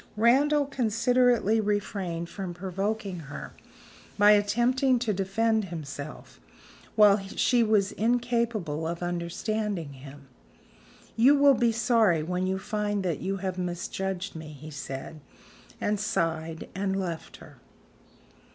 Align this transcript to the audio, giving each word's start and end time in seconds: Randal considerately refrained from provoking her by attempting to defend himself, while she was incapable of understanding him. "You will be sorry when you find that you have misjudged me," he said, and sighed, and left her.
Randal 0.17 0.65
considerately 0.65 1.61
refrained 1.61 2.27
from 2.27 2.55
provoking 2.55 3.19
her 3.19 3.53
by 4.17 4.31
attempting 4.31 4.97
to 4.97 5.13
defend 5.13 5.65
himself, 5.65 6.39
while 6.95 7.19
she 7.19 7.61
was 7.61 7.91
incapable 7.91 8.87
of 8.87 9.03
understanding 9.03 9.93
him. 9.93 10.27
"You 11.15 11.35
will 11.35 11.53
be 11.53 11.71
sorry 11.71 12.23
when 12.23 12.47
you 12.47 12.57
find 12.57 13.03
that 13.03 13.19
you 13.19 13.37
have 13.37 13.59
misjudged 13.59 14.35
me," 14.35 14.47
he 14.53 14.71
said, 14.71 15.19
and 15.79 15.99
sighed, 15.99 16.67
and 16.73 16.99
left 16.99 17.37
her. 17.37 17.57